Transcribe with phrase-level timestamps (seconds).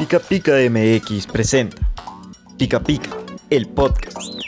[0.00, 1.76] Pica Pica MX presenta
[2.56, 3.10] Pica Pica,
[3.50, 4.40] el podcast.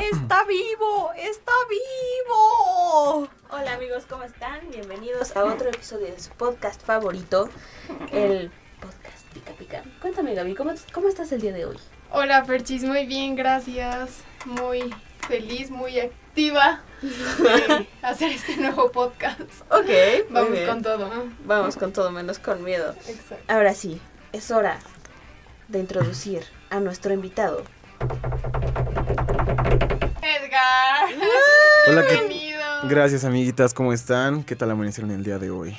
[0.00, 1.12] ¡Está vivo!
[1.16, 3.28] ¡Está vivo!
[3.50, 4.68] Hola amigos, ¿cómo están?
[4.68, 7.48] Bienvenidos a otro episodio de su podcast favorito,
[8.10, 9.84] el podcast Pica Pica.
[10.00, 11.78] Cuéntame Gaby, ¿cómo, cómo estás el día de hoy?
[12.16, 14.18] Hola Ferchis, muy bien, gracias.
[14.44, 14.94] Muy
[15.26, 19.40] feliz, muy activa de hacer este nuevo podcast.
[19.70, 20.66] Ok, muy Vamos bien.
[20.66, 21.10] con todo.
[21.44, 22.94] Vamos con todo menos con miedo.
[23.08, 23.44] Exacto.
[23.48, 24.00] Ahora sí,
[24.32, 24.78] es hora
[25.68, 27.64] de introducir a nuestro invitado.
[30.22, 31.08] Edgar.
[31.88, 32.60] Hola, ¿qué- Bienvenido.
[32.84, 34.44] Gracias amiguitas, ¿cómo están?
[34.44, 35.76] ¿Qué tal amanecieron el día de hoy?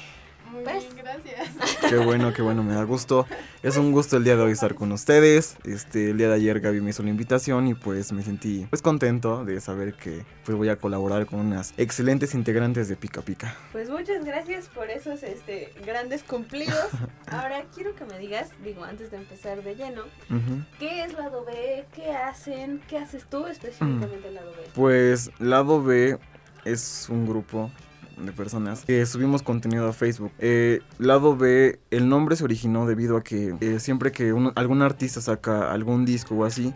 [1.95, 3.26] Qué bueno, qué bueno, me da gusto.
[3.63, 5.55] Es un gusto el día de hoy estar con ustedes.
[5.63, 8.82] Este, el día de ayer Gaby me hizo la invitación y pues me sentí pues
[8.82, 13.55] contento de saber que pues voy a colaborar con unas excelentes integrantes de Pica Pica.
[13.71, 16.76] Pues muchas gracias por esos este, grandes cumplidos.
[17.27, 20.65] Ahora quiero que me digas, digo, antes de empezar de lleno, Ujú.
[20.77, 21.85] ¿qué es lado B?
[21.96, 22.82] ¿Qué hacen?
[22.90, 24.63] ¿Qué haces tú específicamente en lado B?
[24.74, 26.18] Pues Lado B
[26.65, 27.71] es un grupo
[28.18, 30.32] de personas que subimos contenido a Facebook.
[30.40, 34.82] Eh, Lado B, el nombre se originó debido a que eh, siempre que un- algún
[34.82, 36.74] artista saca algún disco o así,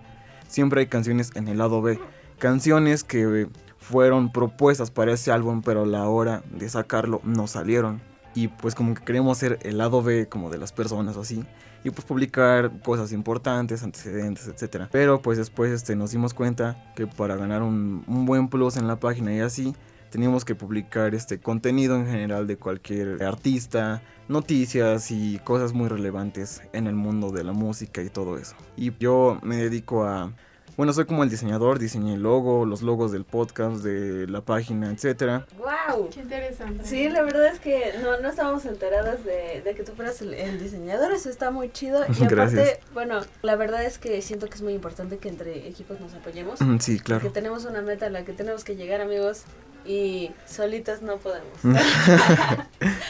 [0.47, 1.99] siempre hay canciones en el lado B.
[2.39, 7.47] Canciones que eh, fueron propuestas para ese álbum, pero a la hora de sacarlo no
[7.47, 8.01] salieron.
[8.35, 11.43] Y pues como que queremos ser el lado B como de las personas o así.
[11.83, 14.89] Y pues publicar cosas importantes, antecedentes, etcétera.
[14.91, 18.85] Pero pues después este, nos dimos cuenta que para ganar un, un buen plus en
[18.87, 19.73] la página y así,
[20.09, 26.61] teníamos que publicar este contenido en general de cualquier artista, noticias y cosas muy relevantes
[26.73, 28.55] en el mundo de la música y todo eso.
[28.75, 30.33] Y yo me dedico a
[30.79, 34.89] bueno, soy como el diseñador, diseñé el logo, los logos del podcast, de la página,
[34.89, 35.45] etcétera.
[35.57, 36.09] ¡Wow!
[36.09, 36.85] Qué interesante.
[36.85, 40.33] Sí, la verdad es que no, no estábamos enteradas de, de que tú fueras el,
[40.33, 41.99] el diseñador, eso está muy chido.
[42.07, 42.79] Y aparte, Gracias.
[42.93, 46.61] bueno, la verdad es que siento que es muy importante que entre equipos nos apoyemos.
[46.61, 47.29] Mm, Sí, Que claro.
[47.33, 49.43] tenemos una meta a la que tenemos que llegar, amigos,
[49.85, 51.57] y solitas no podemos.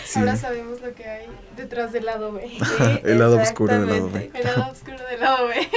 [0.06, 0.18] Sí.
[0.18, 2.50] Ahora sabemos lo que hay detrás del lado B.
[2.50, 4.32] Sí, El lado oscuro del lado B.
[4.34, 5.68] El lado oscuro del lado B.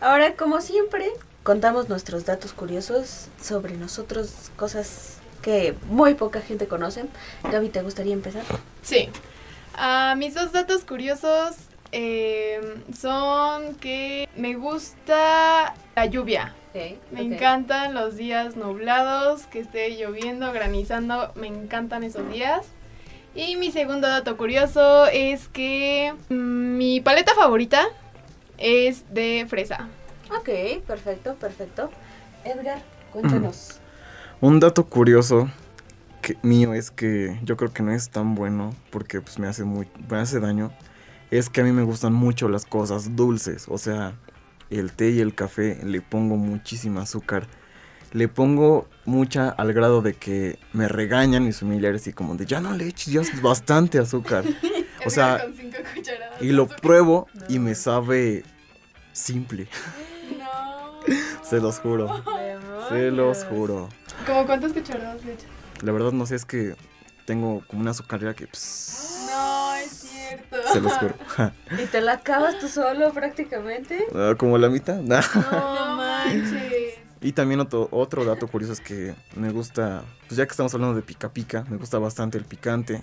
[0.00, 1.10] Ahora, como siempre,
[1.42, 7.04] contamos nuestros datos curiosos sobre nosotros, cosas que muy poca gente conoce.
[7.50, 8.42] Gaby, ¿te gustaría empezar?
[8.82, 9.10] Sí.
[9.74, 11.56] Ah, mis dos datos curiosos
[11.92, 16.54] eh, son que me gusta la lluvia.
[17.10, 22.64] Me encantan los días nublados, que esté lloviendo, granizando, me encantan esos días.
[23.34, 27.88] Y mi segundo dato curioso es que mm, mi paleta favorita
[28.60, 29.88] es de fresa.
[30.30, 31.90] Ok, perfecto, perfecto.
[32.44, 32.82] Edgar,
[33.12, 33.80] cuéntanos.
[34.40, 35.50] Un dato curioso
[36.22, 39.64] que, mío es que yo creo que no es tan bueno porque pues me hace
[39.64, 40.70] muy me hace daño.
[41.30, 44.14] Es que a mí me gustan mucho las cosas dulces, o sea,
[44.68, 47.46] el té y el café le pongo muchísima azúcar.
[48.12, 52.60] Le pongo mucha al grado de que me regañan mis familiares y como de ya
[52.60, 54.44] no le eches, ya es bastante azúcar.
[55.06, 56.80] O sea, Edgar con cinco cucharadas Y lo azúcar.
[56.82, 58.44] pruebo y me sabe
[59.20, 59.68] simple,
[60.38, 61.00] No.
[61.42, 62.22] se los juro.
[62.88, 63.88] Se los juro.
[64.26, 65.46] ¿Cómo cuántas cucharadas le echas?
[65.82, 66.74] La verdad no sé, es que
[67.26, 70.56] tengo como una azucarera que pss, No, es cierto.
[70.72, 71.14] se los juro.
[71.82, 74.06] ¿Y te la acabas tú solo prácticamente?
[74.14, 74.96] Ah, como la mitad.
[75.02, 75.22] Nah.
[75.34, 76.94] No manches.
[77.22, 80.96] Y también otro, otro dato curioso es que me gusta, pues ya que estamos hablando
[80.96, 83.02] de pica pica, me gusta bastante el picante.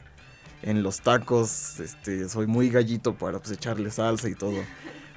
[0.64, 4.58] En los tacos, este, soy muy gallito para pues echarle salsa y todo.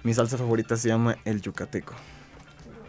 [0.02, 1.94] Mi salsa favorita se llama el yucateco.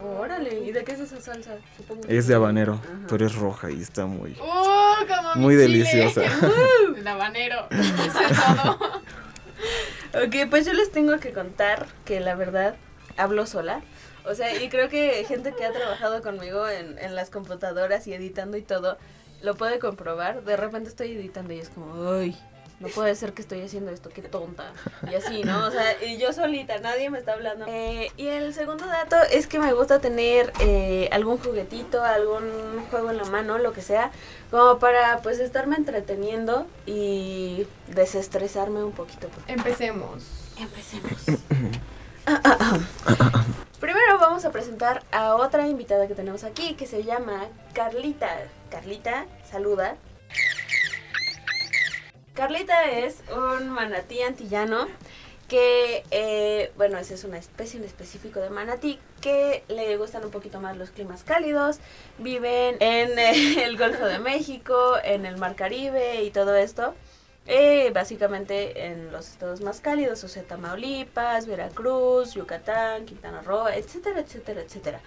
[0.03, 1.57] Órale, ¿y de qué es esa salsa?
[1.77, 2.89] Supongo Es de habanero, Ajá.
[3.07, 5.61] pero es roja y está muy, Uh, como mi muy chile.
[5.67, 6.21] deliciosa.
[6.97, 7.67] El habanero.
[7.71, 8.79] Es todo.
[10.25, 12.75] Ok, pues yo les tengo que contar que la verdad
[13.17, 13.81] hablo sola.
[14.25, 18.13] O sea, y creo que gente que ha trabajado conmigo en, en las computadoras y
[18.13, 18.97] editando y todo,
[19.41, 20.43] lo puede comprobar.
[20.43, 22.35] De repente estoy editando y es como, uy,
[22.81, 24.73] no puede ser que estoy haciendo esto, qué tonta.
[25.09, 25.67] Y así, ¿no?
[25.67, 27.65] O sea, y yo solita, nadie me está hablando.
[27.67, 33.11] Eh, y el segundo dato es que me gusta tener eh, algún juguetito, algún juego
[33.11, 34.11] en la mano, lo que sea,
[34.49, 39.27] como para pues estarme entreteniendo y desestresarme un poquito.
[39.47, 40.23] Empecemos.
[40.59, 41.13] Empecemos.
[43.79, 48.29] Primero vamos a presentar a otra invitada que tenemos aquí que se llama Carlita.
[48.69, 49.97] Carlita, saluda.
[52.33, 54.87] Carlita es un manatí antillano
[55.49, 60.31] que, eh, bueno, esa es una especie en específico de manatí que le gustan un
[60.31, 61.79] poquito más los climas cálidos,
[62.19, 63.19] viven en
[63.59, 66.95] el Golfo de México, en el Mar Caribe y todo esto.
[67.47, 74.19] Eh, básicamente en los estados más cálidos, o sea, Tamaulipas, Veracruz, Yucatán, Quintana Roo, etcétera,
[74.19, 74.99] etcétera, etcétera.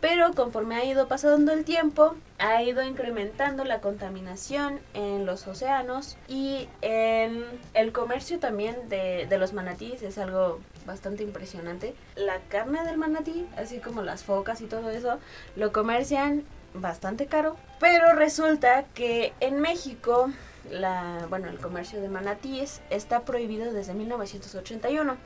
[0.00, 6.16] Pero conforme ha ido pasando el tiempo, ha ido incrementando la contaminación en los océanos
[6.26, 11.94] y en el comercio también de, de los manatíes es algo bastante impresionante.
[12.16, 15.18] La carne del manatí, así como las focas y todo eso,
[15.54, 16.44] lo comercian
[16.74, 20.30] bastante caro, pero resulta que en México
[20.70, 25.16] la, bueno, el comercio de manatíes está prohibido desde 1981.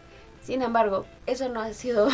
[0.43, 2.09] Sin embargo, eso no ha sido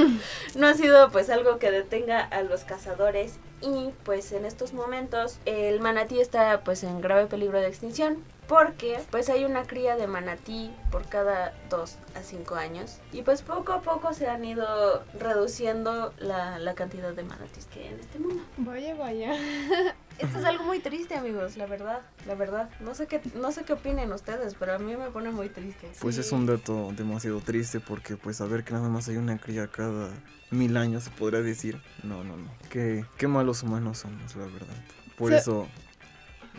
[0.56, 5.38] no ha sido pues algo que detenga a los cazadores y pues en estos momentos
[5.44, 10.06] el manatí está pues en grave peligro de extinción porque pues hay una cría de
[10.06, 15.02] manatí por cada 2 a 5 años y pues poco a poco se han ido
[15.18, 18.42] reduciendo la, la cantidad de manatís que hay en este mundo.
[18.58, 19.34] Vaya, vaya.
[20.18, 22.70] Esto es algo muy triste, amigos, la verdad, la verdad.
[22.80, 25.90] No sé qué, no sé qué opinen ustedes, pero a mí me pone muy triste.
[26.00, 29.66] Pues es un dato demasiado triste porque pues saber que nada más hay una cría
[29.66, 30.10] cada
[30.50, 31.80] mil años se podría decir.
[32.02, 32.48] No, no, no.
[32.70, 34.76] Qué, qué malos humanos somos, la verdad.
[35.18, 35.66] Por eso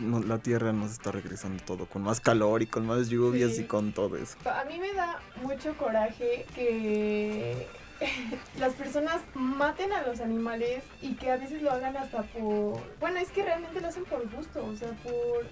[0.00, 3.92] la Tierra nos está regresando todo con más calor y con más lluvias y con
[3.92, 4.36] todo eso.
[4.44, 7.66] A mí me da mucho coraje que
[8.58, 12.80] las personas maten a los animales y que a veces lo hagan hasta por...
[13.00, 15.46] Bueno, es que realmente lo hacen por gusto, o sea, por...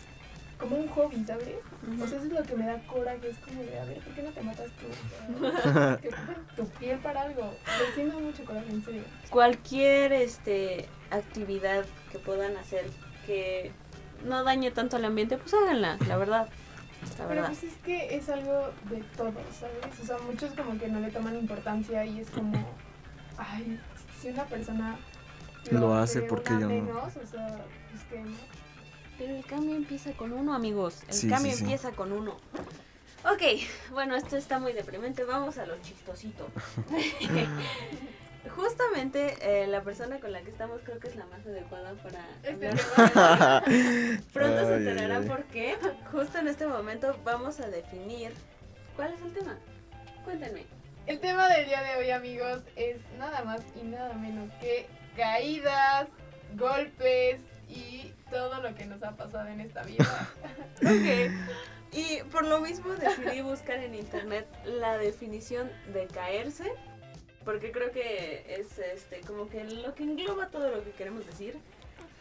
[0.58, 1.48] Como un hobby, ¿sabes?
[2.02, 4.14] O sea, eso es lo que me da coraje, es como de, a ver, ¿por
[4.14, 6.00] qué no te matas tú?
[6.00, 6.10] que
[6.56, 7.43] tu piel para algo.
[7.43, 9.02] Me siento mucho coraje, en serio.
[9.28, 12.87] Cualquier este, actividad que puedan hacer
[13.26, 13.70] que
[14.25, 16.48] no dañe tanto al ambiente, pues háganla, la verdad.
[17.19, 20.00] La Pero pues es que es algo de todos, ¿sabes?
[20.03, 22.53] O sea, muchos como que no le toman importancia y es como,
[23.38, 23.81] ay,
[24.20, 24.99] si una persona
[25.70, 27.03] lo, hace porque yo no.
[27.05, 28.37] O sea, pues que no.
[29.19, 31.03] Pero el cambio empieza con uno, amigos.
[31.08, 32.37] El cambio empieza con uno.
[33.25, 33.43] Ok,
[33.93, 35.25] bueno, esto está muy deprimente.
[35.25, 36.47] Vamos a lo chistosito.
[38.54, 42.25] Justamente eh, la persona con la que estamos creo que es la más adecuada para
[42.43, 42.69] este
[44.32, 45.76] Pronto se enterarán por qué.
[46.10, 48.32] Justo en este momento vamos a definir
[48.94, 49.58] cuál es el tema.
[50.25, 50.64] Cuéntenme.
[51.06, 56.08] El tema del día de hoy, amigos, es nada más y nada menos que caídas,
[56.54, 60.28] golpes y todo lo que nos ha pasado en esta vida.
[60.82, 61.32] ok.
[61.93, 66.72] Y por lo mismo decidí buscar en internet la definición de caerse
[67.46, 71.56] porque creo que es este como que lo que engloba todo lo que queremos decir.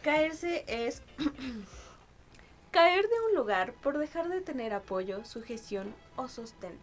[0.02, 1.02] Caerse es
[2.70, 6.78] caer de un lugar por dejar de tener apoyo, sujeción o sostén.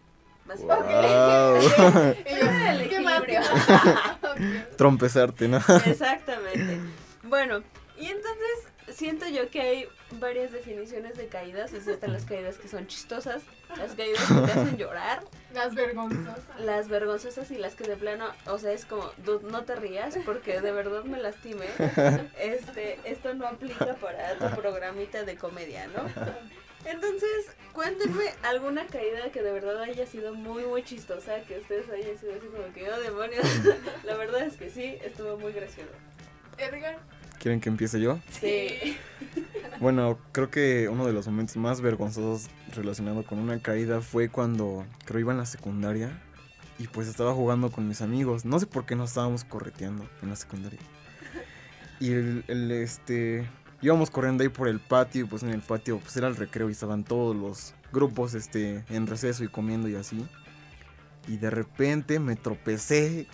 [0.46, 1.08] Básicamente.
[4.78, 5.60] Trompezarte, ¿no?
[5.86, 6.82] Exactamente.
[7.24, 7.64] Bueno,
[7.98, 9.88] y entonces siento yo que hay
[10.20, 11.74] varias definiciones de caídas.
[11.74, 13.42] están las caídas que son chistosas,
[13.78, 15.24] las caídas que te hacen llorar.
[15.54, 16.40] Las vergonzosas.
[16.60, 19.12] Las vergonzosas y las que de plano, o sea, es como,
[19.50, 21.68] no te rías porque de verdad me lastimé.
[22.40, 26.04] Este, esto no aplica para tu programita de comedia, ¿no?
[26.86, 32.18] Entonces, cuéntenme alguna caída que de verdad haya sido muy, muy chistosa, que ustedes hayan
[32.18, 33.46] sido así como que, oh demonios.
[34.04, 35.92] La verdad es que sí, estuvo muy gracioso.
[36.58, 36.98] Edgar.
[37.44, 38.22] ¿Quieren que empiece yo?
[38.40, 38.96] Sí.
[39.82, 44.86] Bueno, creo que uno de los momentos más vergonzosos relacionado con una caída fue cuando
[45.04, 46.10] creo iba en la secundaria
[46.80, 48.46] y pues estaba jugando con mis amigos.
[48.46, 50.80] No sé por qué nos estábamos correteando en la secundaria.
[52.00, 53.46] Y el, este
[53.82, 56.70] íbamos corriendo ahí por el patio y pues en el patio pues era el recreo
[56.70, 60.26] y estaban todos los grupos este en receso y comiendo y así.
[61.28, 63.28] Y de repente me tropecé.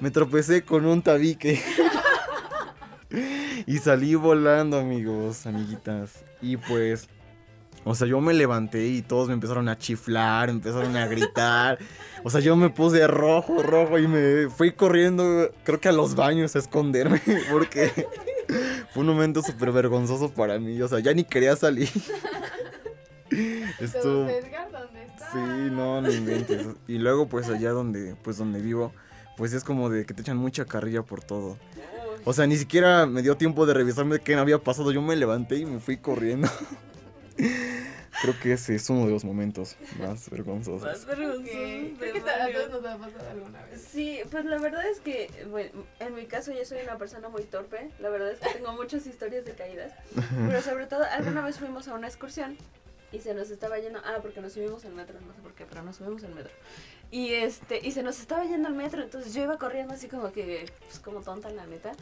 [0.00, 1.62] Me tropecé con un tabique.
[3.66, 6.24] Y salí volando, amigos, amiguitas.
[6.40, 7.08] Y pues,
[7.84, 11.78] o sea, yo me levanté y todos me empezaron a chiflar, empezaron a gritar.
[12.24, 16.14] O sea, yo me puse rojo, rojo y me fui corriendo, creo que a los
[16.14, 17.90] baños a esconderme, porque
[18.92, 20.80] fue un momento súper vergonzoso para mí.
[20.82, 21.88] O sea, ya ni quería salir.
[23.80, 24.28] Esto...
[25.32, 26.66] Sí, no, no inventes.
[26.86, 28.92] Y luego, pues allá donde, pues donde vivo,
[29.36, 31.58] pues es como de que te echan mucha carrilla por todo.
[32.24, 34.92] O sea, ni siquiera me dio tiempo de revisarme qué había pasado.
[34.92, 36.48] Yo me levanté y me fui corriendo.
[38.20, 40.82] Creo que ese es uno de los momentos más vergonzosos.
[40.82, 41.96] Más vergonzosos.
[41.98, 43.80] Creo que a todos nos ha pasado alguna vez.
[43.80, 47.44] Sí, pues la verdad es que, bueno, en mi caso yo soy una persona muy
[47.44, 47.90] torpe.
[48.00, 49.92] La verdad es que tengo muchas historias de caídas.
[50.48, 52.56] Pero sobre todo, alguna vez fuimos a una excursión
[53.12, 55.64] y se nos estaba yendo, ah, porque nos subimos al metro, no sé por qué,
[55.64, 56.52] pero nos subimos al metro.
[57.10, 60.30] Y este, y se nos estaba yendo al metro, entonces yo iba corriendo así como
[60.30, 61.92] que, pues como tonta la neta.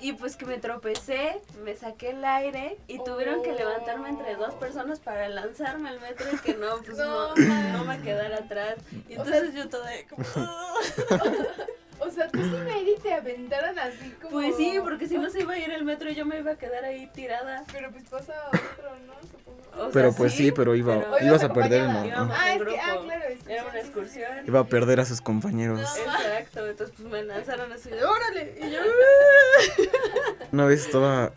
[0.00, 4.54] Y pues que me tropecé, me saqué el aire y tuvieron que levantarme entre dos
[4.54, 8.76] personas para lanzarme al metro y que no, pues no, no, me quedara atrás.
[9.08, 10.24] Y entonces yo toda como...
[12.00, 14.32] O sea, tú sí me te aventaron así como.
[14.32, 16.52] Pues sí, porque si no se iba a ir el metro y yo me iba
[16.52, 17.64] a quedar ahí tirada.
[17.72, 19.14] Pero pues pasa otro, ¿no?
[19.30, 19.90] Supongo.
[19.92, 22.30] pero pues sí, pero iba, ibas a perder, ¿no?
[22.32, 24.30] Ah, es que, ah, claro, es Era una excursión.
[24.46, 25.80] Iba a perder a sus compañeros.
[25.80, 28.58] Exacto, entonces pues me lanzaron así, ¡órale!
[28.60, 28.78] Y yo.
[30.52, 31.32] Una vez estaba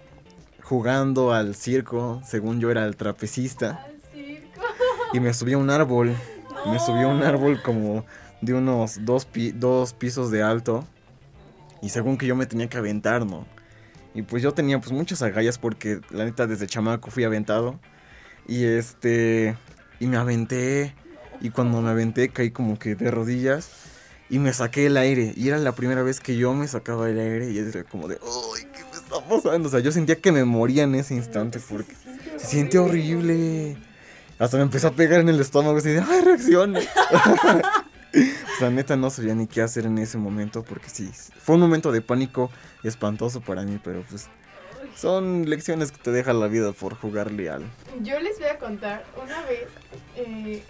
[0.61, 3.83] jugando al circo, según yo era el trapecista.
[3.85, 4.61] Al circo.
[5.13, 6.15] Y me subí a un árbol.
[6.65, 8.05] Me subí a un árbol como
[8.43, 10.85] de unos dos, dos pisos de alto.
[11.81, 13.45] Y según que yo me tenía que aventar, ¿no?
[14.13, 17.79] Y pues yo tenía pues muchas agallas porque la neta desde chamaco fui aventado.
[18.47, 19.57] Y este...
[19.99, 20.93] Y me aventé.
[21.41, 23.69] Y cuando me aventé caí como que de rodillas.
[24.29, 25.33] Y me saqué el aire.
[25.35, 27.51] Y era la primera vez que yo me sacaba el aire.
[27.51, 28.19] Y era como de...
[28.21, 28.61] ¡Uy!
[28.73, 29.67] ¿Qué me está pasando?
[29.67, 31.93] O sea, yo sentía que me moría en ese instante porque
[32.37, 33.77] se siente horrible.
[34.39, 36.01] Hasta me empezó a pegar en el estómago así de...
[36.01, 36.21] ¡Ay,
[38.13, 38.43] reaccione!
[38.61, 41.91] la neta no sabía ni qué hacer en ese momento porque sí, fue un momento
[41.91, 42.49] de pánico
[42.83, 44.29] espantoso para mí, pero pues
[44.95, 47.63] son lecciones que te deja la vida por jugar leal.
[48.01, 49.67] Yo les voy a contar, una vez,
[50.15, 50.63] eh,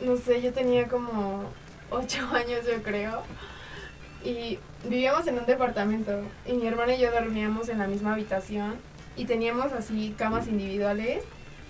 [0.00, 1.44] no sé, yo tenía como
[1.90, 3.22] 8 años yo creo,
[4.24, 8.76] y vivíamos en un departamento, y mi hermana y yo dormíamos en la misma habitación,
[9.16, 11.22] y teníamos así camas individuales,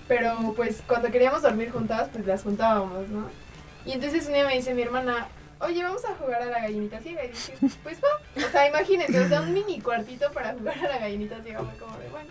[0.08, 3.43] pero pues cuando queríamos dormir juntas, pues las juntábamos, ¿no?
[3.84, 5.28] Y entonces un día me dice mi hermana,
[5.60, 7.24] oye, vamos a jugar a la gallinita ciega.
[7.24, 8.46] Y dije, pues va.
[8.46, 11.60] O sea, imagínense, o sea, un mini cuartito para jugar a la gallinita ciega.
[11.60, 12.30] Fue como de, bueno.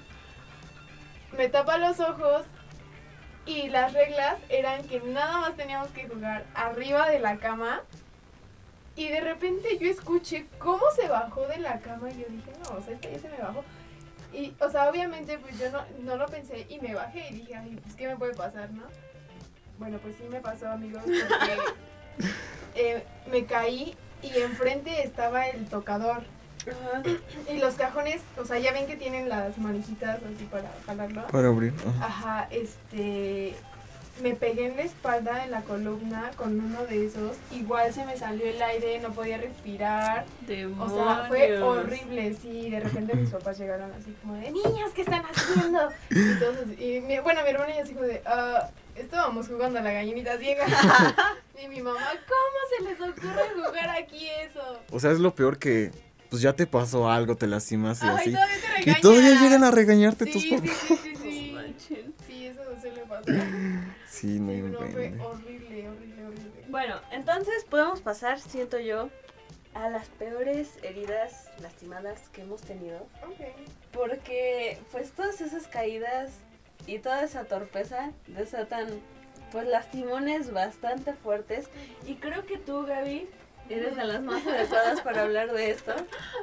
[1.37, 2.45] Me tapa los ojos
[3.45, 7.81] y las reglas eran que nada más teníamos que jugar arriba de la cama.
[8.95, 12.77] Y de repente yo escuché cómo se bajó de la cama y yo dije, no,
[12.77, 13.63] o sea, este ya se me bajó.
[14.31, 17.55] Y, o sea, obviamente, pues yo no, no lo pensé y me bajé y dije,
[17.55, 18.83] ay, pues, ¿qué me puede pasar, no?
[19.79, 22.27] Bueno, pues sí me pasó, amigos, porque
[22.75, 26.23] eh, me caí y enfrente estaba el tocador.
[27.51, 31.27] Y los cajones, o sea, ya ven que tienen las manijitas así para jalarlo.
[31.27, 31.73] Para abrir.
[31.99, 32.47] Ajá.
[32.51, 33.53] este.
[34.21, 37.35] Me pegué en la espalda, en la columna, con uno de esos.
[37.51, 40.25] Igual se me salió el aire, no podía respirar.
[40.79, 42.69] O sea, fue horrible, sí.
[42.69, 45.89] De repente mis papás llegaron así como de, niñas, ¿qué están haciendo?
[46.09, 50.37] Entonces, y bueno, mi hermana y así como de, ah estábamos jugando a la gallinita
[50.37, 50.65] ciega.
[51.63, 54.79] y mi mamá, ¿cómo se les ocurre jugar aquí eso?
[54.91, 55.91] O sea, es lo peor que
[56.29, 58.35] pues ya te pasó algo, te lastimas y así.
[58.85, 60.69] y todavía llegan a regañarte tus papás.
[60.87, 62.13] Sí, sí, sí, sí.
[62.25, 63.47] sí, eso suele pasar.
[64.23, 66.65] Sí, no, horrible, horrible, horrible.
[66.69, 69.09] Bueno, entonces podemos pasar, siento yo,
[69.73, 72.99] a las peores heridas lastimadas que hemos tenido.
[73.27, 73.41] Ok.
[73.91, 76.31] Porque pues todas esas caídas
[76.87, 78.87] y toda esa torpeza desatan
[79.51, 81.67] pues lastimones bastante fuertes
[82.07, 83.29] y creo que tú Gaby
[83.67, 85.93] eres de las más adecuadas para hablar de esto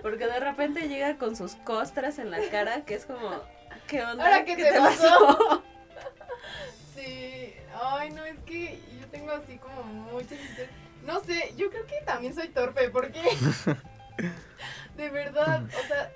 [0.03, 3.41] porque de repente llega con sus costras en la cara que es como
[3.87, 4.23] ¿qué onda?
[4.23, 5.63] ¿Ahora qué, te, pasó?
[6.95, 10.39] sí, ay no, es que yo tengo así como muchas
[11.05, 13.23] no sé, yo creo que también soy torpe porque
[14.97, 16.11] de verdad, o sea,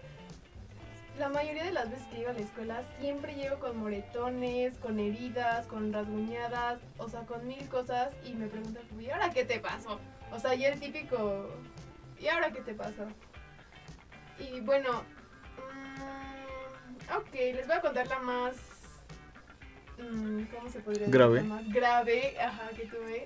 [1.18, 4.98] la mayoría de las veces que iba a la escuela siempre llego con moretones, con
[4.98, 9.60] heridas, con rasguñadas, o sea, con mil cosas y me preguntan, ¿y ahora qué te
[9.60, 10.00] pasó?
[10.32, 11.48] O sea, y el típico,
[12.18, 13.06] ¿y ahora qué te pasó?
[14.38, 15.04] Y bueno,
[15.56, 18.56] mmm, ok, les voy a contar la más,
[20.54, 21.14] ¿cómo se podría decir?
[21.14, 21.42] Grave.
[21.42, 23.24] Más grave, ajá, que tuve.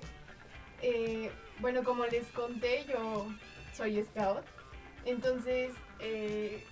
[0.81, 3.27] Eh, bueno, como les conté, yo
[3.73, 4.45] soy scout.
[5.05, 6.63] Entonces, eh,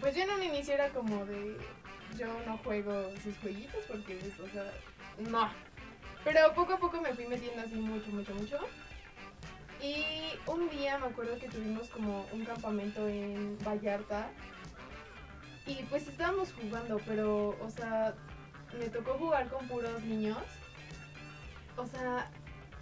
[0.00, 1.56] pues yo en un inicio era como de.
[2.18, 4.72] Yo no juego sus jueguitos porque es, o sea,
[5.18, 5.48] no.
[6.24, 8.58] Pero poco a poco me fui metiendo así mucho, mucho, mucho.
[9.82, 10.04] Y
[10.46, 14.30] un día me acuerdo que tuvimos como un campamento en Vallarta.
[15.66, 18.14] Y pues estábamos jugando, pero, o sea,
[18.78, 20.38] me tocó jugar con puros niños.
[21.76, 22.30] O sea,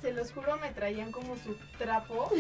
[0.01, 2.31] se los juro, me traían como su trapo.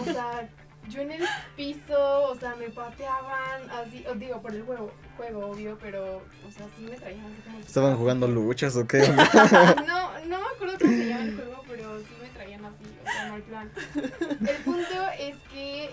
[0.00, 0.48] O sea,
[0.88, 1.24] yo en el
[1.56, 6.50] piso, o sea, me pateaban, así, os digo, por el juego, juego, obvio, pero, o
[6.50, 7.58] sea, sí me traían así como...
[7.60, 8.98] ¿Estaban jugando luchas o qué?
[9.86, 13.10] no, no me acuerdo cómo se llama el juego, pero sí me traían así, o
[13.10, 13.70] sea, no hay plan.
[14.40, 15.90] El punto es que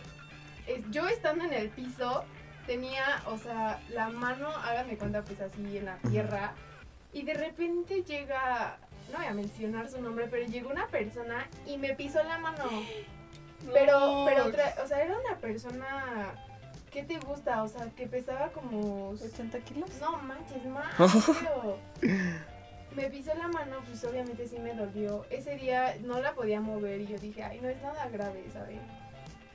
[0.90, 2.24] yo estando en el piso,
[2.66, 6.54] tenía, o sea, la mano, háganme cuenta, pues así en la tierra,
[7.14, 8.78] Y de repente llega,
[9.12, 12.64] no voy a mencionar su nombre, pero llegó una persona y me pisó la mano.
[13.74, 14.46] Pero, pero,
[14.84, 16.32] o sea, era una persona
[16.92, 17.64] ¿Qué te gusta?
[17.64, 19.14] O sea, que pesaba como...
[19.14, 19.90] ¿80 kilos?
[20.00, 20.92] No, manches, más.
[22.96, 25.26] me pisó la mano, pues obviamente sí me dolió.
[25.30, 28.80] Ese día no la podía mover y yo dije, ay, no es nada grave, ¿sabes?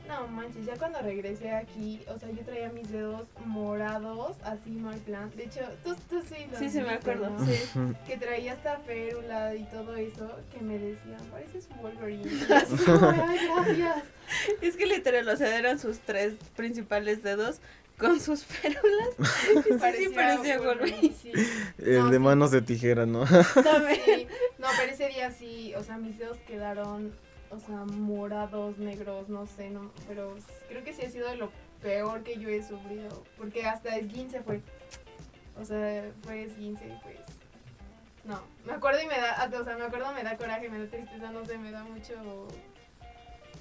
[0.08, 4.98] No manches, ya cuando regresé aquí, o sea, yo traía mis dedos morados, así mal
[5.00, 5.30] plan.
[5.36, 7.80] De hecho, tú, tú sí lo Sí, sí, me acuerdo, sí.
[8.06, 12.24] Que traía esta férula y todo eso, que me decían, pareces Wolverine.
[12.50, 14.04] ay, gracias.
[14.60, 17.60] Es que literal, o sea, eran sus tres principales dedos
[17.98, 19.10] con sus férulas.
[19.96, 21.14] sí, parecía Wolverine.
[21.78, 23.20] El de manos de tijera, ¿no?
[23.20, 27.12] no, no, pero ese día sí, o sea, mis dedos quedaron
[27.52, 30.34] o sea, morados, negros, no sé, no, pero
[30.68, 34.62] creo que sí ha sido lo peor que yo he sufrido, porque hasta esguince fue,
[35.60, 37.18] o sea, fue esguince y pues,
[38.24, 40.86] no, me acuerdo y me da, o sea, me acuerdo me da coraje, me da
[40.90, 42.14] tristeza, no sé, me da mucho,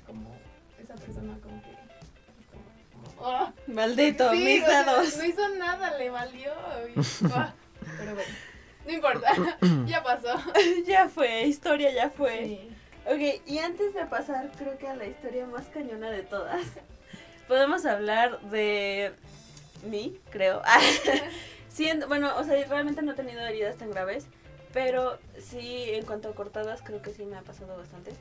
[0.08, 0.36] como,
[0.82, 1.82] esa persona como que...
[3.20, 3.52] Oh.
[3.68, 5.18] Maldito, mis dedos.
[5.18, 6.52] no hizo nada, le valió.
[7.34, 7.54] Ah,
[7.98, 8.32] pero bueno,
[8.86, 9.34] no importa,
[9.86, 10.40] ya pasó.
[10.86, 12.46] ya fue, historia ya fue.
[12.46, 12.81] Sí.
[13.06, 16.62] Ok, y antes de pasar, creo que a la historia más cañona de todas,
[17.48, 19.14] podemos hablar de
[19.84, 20.62] mí, creo.
[21.68, 24.28] Siendo, bueno, o sea, realmente no he tenido heridas tan graves,
[24.72, 28.12] pero sí, en cuanto a cortadas, creo que sí me ha pasado bastante.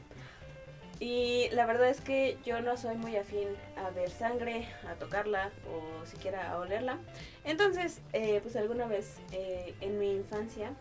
[0.98, 5.50] Y la verdad es que yo no soy muy afín a ver sangre, a tocarla
[5.66, 6.98] o siquiera a olerla.
[7.44, 10.72] Entonces, eh, pues alguna vez eh, en mi infancia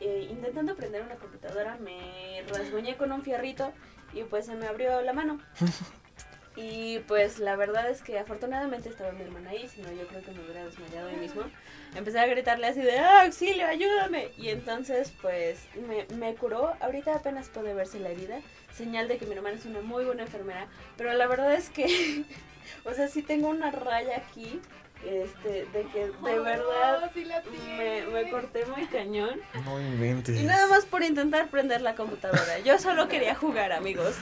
[0.00, 3.72] eh, intentando prender una computadora me rasguñé con un fierrito
[4.12, 5.40] y pues se me abrió la mano.
[6.56, 10.20] Y pues la verdad es que afortunadamente estaba mi hermana ahí, si no yo creo
[10.20, 11.42] que me hubiera desmayado ahí mismo.
[11.94, 14.32] Empecé a gritarle así de ¡Ah, auxilio, ayúdame!
[14.36, 16.74] Y entonces pues me, me curó.
[16.80, 18.40] Ahorita apenas puede verse la herida,
[18.72, 20.66] señal de que mi hermana es una muy buena enfermera.
[20.96, 22.24] Pero la verdad es que,
[22.84, 24.60] o sea, sí tengo una raya aquí
[25.04, 27.10] este, de que de verdad
[27.76, 29.40] me, me, corté muy cañón.
[29.64, 30.38] No inventes.
[30.38, 32.58] Y nada más por intentar prender la computadora.
[32.60, 34.16] Yo solo quería jugar, amigos.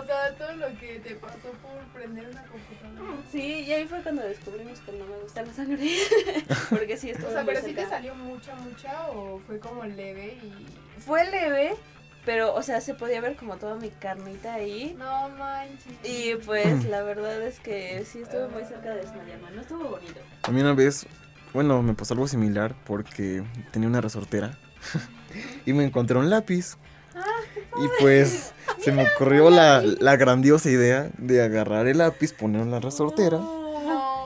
[0.00, 3.22] O sea, todo lo que te pasó por prender una computadora.
[3.30, 5.96] Sí, y ahí fue cuando descubrimos que no me gusta la sangre.
[6.70, 10.38] Porque sí, estuvo O sea, pero sí te salió mucha, mucha o fue como leve
[10.42, 11.00] y...
[11.00, 11.74] Fue leve,
[12.24, 14.94] pero, o sea, se podía ver como toda mi carnita ahí.
[14.98, 15.92] No manches.
[16.04, 19.50] Y pues la verdad es que sí estuve muy cerca de desmayarme.
[19.54, 20.20] No estuvo bonito.
[20.42, 21.06] A mí una vez,
[21.52, 24.56] bueno, me pasó algo similar porque tenía una resortera
[25.66, 26.76] y me encontré un lápiz.
[27.14, 27.24] Ah,
[27.82, 32.70] y pues se me ocurrió la, la, grandiosa idea de agarrar el lápiz, ponerlo en
[32.70, 33.40] la resortera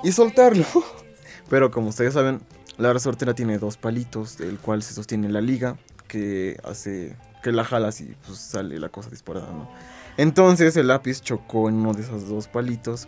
[0.05, 0.67] y soltarlo.
[1.49, 2.41] Pero como ustedes saben,
[2.77, 7.63] la resortera tiene dos palitos, del cual se sostiene la liga que hace que la
[7.63, 9.69] jalas y pues sale la cosa disparada, ¿no?
[10.17, 13.07] Entonces el lápiz chocó en uno de esos dos palitos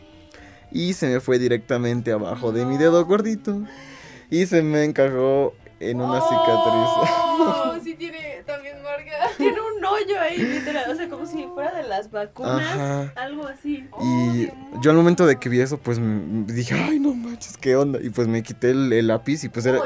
[0.71, 3.61] y se me fue directamente abajo de mi dedo gordito
[4.31, 6.89] y se me encajó en una cicatriz.
[7.41, 9.11] Oh, sí tiene también marca.
[9.37, 13.89] Tiene un hoyo ahí, literal, o sea, como si fuera de las vacunas, algo así.
[14.01, 14.49] Y
[14.83, 15.99] yo al momento de que vi eso, pues
[16.47, 17.99] dije, ay, no manches, qué onda.
[18.01, 19.81] Y pues me quité el, lápiz y pues era,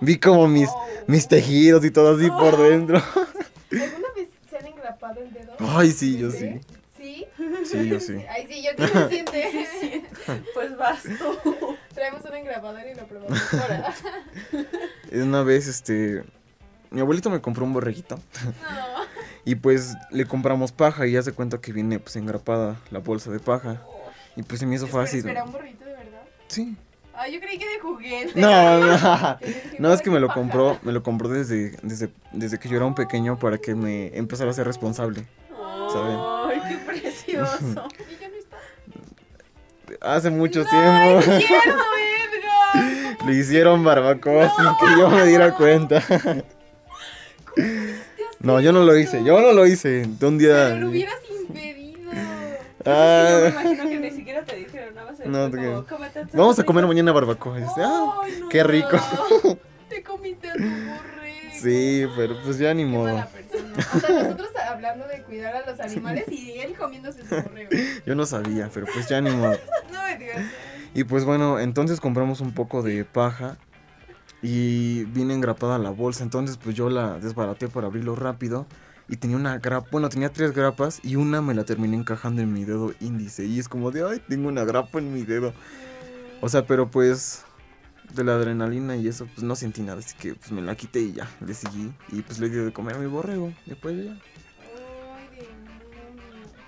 [0.00, 0.70] vi como mis,
[1.06, 3.02] mis tejidos y todo así por dentro.
[3.70, 5.54] ¿Alguna vez se han engrapado el dedo?
[5.58, 6.60] Ay, sí, yo sí.
[6.96, 7.26] ¿Sí?
[7.64, 8.14] Sí, yo sí.
[8.30, 9.66] Ay, sí, yo quiero se siente.
[9.80, 10.04] Sí,
[10.54, 11.76] Pues vas tú.
[11.94, 13.94] Traemos un engrapador y lo probamos ahora.
[15.12, 16.24] Una vez, este...
[16.90, 18.16] Mi abuelito me compró un borreguito.
[18.44, 18.98] No.
[19.44, 23.30] Y pues le compramos paja y ya se cuenta que viene pues engrapada la bolsa
[23.30, 23.82] de paja.
[24.36, 25.20] Y pues se me hizo fácil.
[25.20, 26.22] ¿Espera un borrito de verdad?
[26.48, 26.76] Sí.
[27.20, 28.40] Ah, yo creí que de juguete.
[28.40, 29.38] No, no.
[29.80, 32.86] No, es que me lo compró, me lo compró desde, desde, desde que yo era
[32.86, 35.26] un pequeño para que me empezara a ser responsable.
[35.92, 36.16] ¿saben?
[36.16, 37.56] ¡Ay, qué precioso!
[37.66, 38.56] ¿Y ya no está?
[40.00, 41.18] Hace mucho tiempo.
[41.18, 41.84] ¡Es cierto,
[42.76, 43.26] Edgar!
[43.26, 46.00] Le hicieron barbacoa sin que yo me diera cuenta.
[48.38, 50.06] No, yo no lo hice, yo no lo hice.
[50.06, 50.68] De un día.
[50.68, 52.12] Pero lo hubieras impedido.
[52.84, 53.26] Ah.
[53.28, 54.77] Yo me imagino que ni siquiera te dijeron
[55.26, 55.50] más.
[55.50, 57.58] No, como, Vamos a comer mañana barbacoa.
[57.58, 58.96] Y dice, ah, qué rico.
[59.88, 61.54] Te comiste a tu borrego.
[61.60, 63.16] Sí, pero pues ya ni modo.
[63.16, 67.70] O sea, nosotros hablando de cuidar a los animales y él comiéndose su borrego.
[68.06, 69.58] Yo no sabía, pero pues ya ni modo.
[69.92, 70.46] No me digas.
[70.94, 73.56] Y pues bueno, entonces compramos un poco de paja
[74.42, 76.22] y vine engrapada la bolsa.
[76.22, 78.66] Entonces pues yo la desbaraté para abrirlo rápido.
[79.08, 82.52] Y tenía una grapa, bueno, tenía tres grapas y una me la terminé encajando en
[82.52, 83.46] mi dedo índice.
[83.46, 85.54] Y es como de, ay, tengo una grapa en mi dedo.
[86.40, 87.44] O sea, pero pues
[88.14, 91.00] de la adrenalina y eso, pues no sentí nada, así que pues me la quité
[91.00, 91.92] y ya, le seguí.
[92.12, 94.18] Y pues le di de comer a mi borrego, después ya.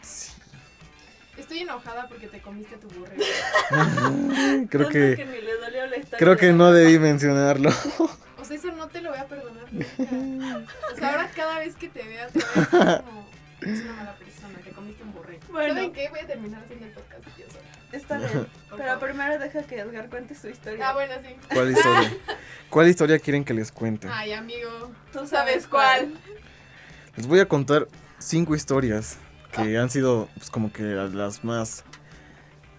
[0.02, 0.32] Sí.
[1.36, 3.22] Estoy enojada porque te comiste tu borrego.
[4.70, 5.48] creo que,
[6.18, 7.70] creo que no debí mencionarlo.
[8.50, 10.66] Eso no te lo voy a perdonar nunca.
[10.92, 13.28] O sea, ahora cada vez que te vea te voy a decir como,
[13.60, 15.40] es una mala persona, te comiste un borrego.
[15.50, 15.74] Bueno.
[15.74, 16.08] ¿Saben qué?
[16.08, 17.70] Voy a terminar haciendo el podcast yo sola.
[17.92, 18.46] Está bien.
[18.76, 20.88] Pero primero deja que Edgar cuente su historia.
[20.88, 21.36] Ah, bueno, sí.
[21.52, 22.16] ¿Cuál historia?
[22.70, 24.08] ¿Cuál historia quieren que les cuente?
[24.10, 24.90] Ay, amigo.
[25.12, 26.14] Tú sabes cuál.
[27.16, 29.18] Les voy a contar cinco historias
[29.52, 31.84] que han sido pues, como que las más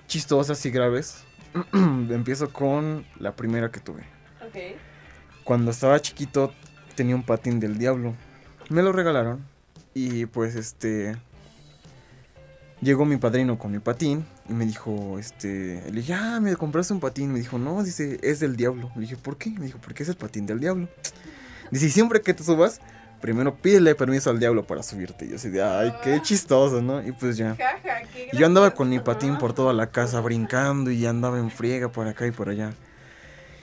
[0.07, 1.25] chistosas y graves.
[1.73, 4.03] Empiezo con la primera que tuve.
[4.41, 4.77] Ok.
[5.43, 6.53] Cuando estaba chiquito
[6.95, 8.15] tenía un patín del diablo.
[8.69, 9.45] Me lo regalaron
[9.93, 11.17] y pues este
[12.81, 16.93] llegó mi padrino con mi patín y me dijo, este, le dije, ah, me compraste
[16.93, 17.31] un patín.
[17.31, 18.91] Me dijo, no, dice, es del diablo.
[18.95, 19.51] Le dije, ¿por qué?
[19.51, 20.89] Me dijo, porque es el patín del diablo.
[21.69, 22.81] Dice, siempre que te subas,
[23.21, 25.25] primero pídele permiso al diablo para subirte.
[25.25, 26.21] Y yo así de, ay, qué ah.
[26.21, 27.05] chistoso, ¿no?
[27.05, 27.55] Y pues ya.
[28.33, 32.07] yo andaba con mi patín por toda la casa brincando y andaba en friega por
[32.07, 32.73] acá y por allá.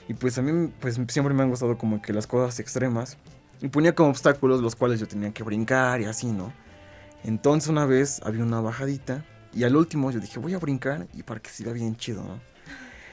[0.09, 3.15] Y pues a mí, pues siempre me han gustado como que las cosas extremas.
[3.61, 6.51] Y ponía como obstáculos los cuales yo tenía que brincar y así, ¿no?
[7.23, 11.21] Entonces una vez había una bajadita y al último yo dije, voy a brincar y
[11.21, 12.39] para que siga bien chido, ¿no?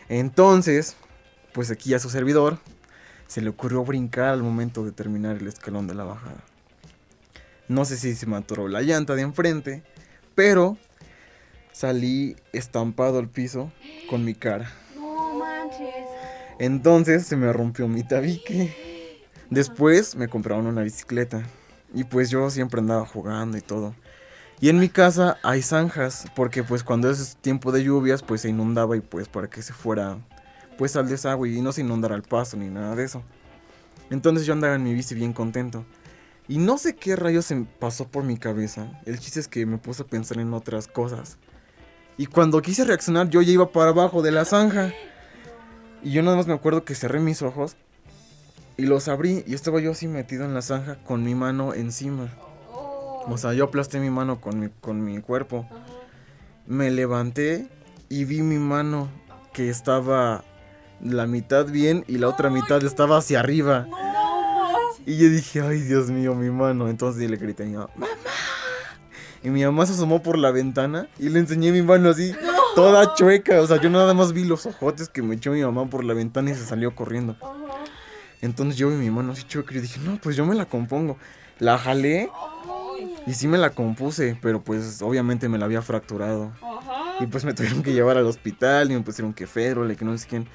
[0.08, 0.96] Entonces,
[1.52, 2.58] pues aquí a su servidor
[3.26, 6.42] se le ocurrió brincar al momento de terminar el escalón de la bajada.
[7.68, 9.82] No sé si se me atoró la llanta de enfrente,
[10.34, 10.78] pero
[11.72, 13.70] salí estampado al piso
[14.08, 14.72] con mi cara.
[14.94, 16.15] No manches.
[16.58, 19.24] Entonces se me rompió mi tabique.
[19.50, 21.42] Después me compraron una bicicleta.
[21.94, 23.94] Y pues yo siempre andaba jugando y todo.
[24.58, 28.48] Y en mi casa hay zanjas, porque pues cuando es tiempo de lluvias, pues se
[28.48, 30.18] inundaba y pues para que se fuera
[30.78, 33.22] pues al desagüe y no se inundara el paso ni nada de eso.
[34.10, 35.84] Entonces yo andaba en mi bici bien contento.
[36.48, 39.00] Y no sé qué rayos se pasó por mi cabeza.
[39.04, 41.38] El chiste es que me puse a pensar en otras cosas.
[42.16, 44.92] Y cuando quise reaccionar yo ya iba para abajo de la zanja.
[46.06, 47.74] Y yo nada más me acuerdo que cerré mis ojos
[48.76, 52.28] y los abrí y estaba yo así metido en la zanja con mi mano encima.
[53.26, 55.68] O sea, yo aplasté mi mano con mi, con mi cuerpo.
[56.64, 57.66] Me levanté
[58.08, 59.08] y vi mi mano
[59.52, 60.44] que estaba
[61.02, 63.88] la mitad bien y la otra mitad estaba hacia arriba.
[65.06, 66.88] Y yo dije, ay Dios mío, mi mano.
[66.88, 68.06] Entonces le grité a mi mamá, ¡Mamá!
[69.42, 72.32] Y mi mamá se asomó por la ventana y le enseñé mi mano así,
[72.76, 73.60] toda chueca.
[73.62, 76.14] O sea, yo nada más vi los ojotes que me echó mi mamá por la
[76.14, 77.34] ventana y se salió corriendo.
[78.42, 81.16] Entonces yo vi mi mano así chueca y dije, no, pues yo me la compongo.
[81.58, 82.30] La jalé
[83.26, 86.52] y sí me la compuse, pero pues obviamente me la había fracturado.
[87.18, 90.16] Y pues me tuvieron que llevar al hospital y me pusieron que férole, que no
[90.18, 90.46] sé quién.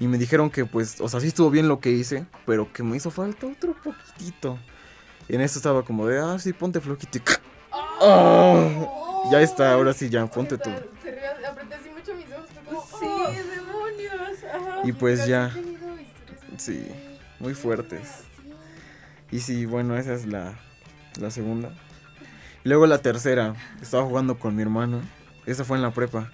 [0.00, 2.82] Y me dijeron que pues, o sea, sí estuvo bien lo que hice, pero que
[2.82, 4.58] me hizo falta otro poquitito.
[5.28, 7.20] Y en eso estaba como de, ah, sí, ponte floquito.
[8.00, 9.28] Oh.
[9.30, 10.70] Ya está, ahora sí, ya, ponte tú.
[13.00, 13.06] Sí,
[13.50, 14.38] demonios.
[14.84, 15.50] Y pues ya.
[16.56, 16.86] Sí
[17.38, 18.24] muy fuertes.
[19.30, 20.58] Y sí, bueno, esa es la,
[21.20, 21.72] la segunda.
[22.64, 25.00] Luego la tercera, estaba jugando con mi hermano.
[25.44, 26.30] Esa fue en la prepa.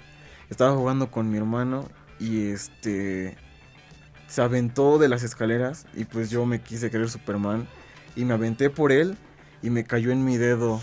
[0.51, 3.37] Estaba jugando con mi hermano y este
[4.27, 7.69] se aventó de las escaleras y pues yo me quise creer Superman
[8.17, 9.17] y me aventé por él
[9.63, 10.81] y me cayó en mi dedo